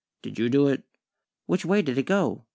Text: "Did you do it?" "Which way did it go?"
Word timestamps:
"Did 0.23 0.39
you 0.39 0.49
do 0.49 0.67
it?" 0.67 0.81
"Which 1.45 1.63
way 1.63 1.83
did 1.83 1.95
it 1.99 2.07
go?" 2.07 2.45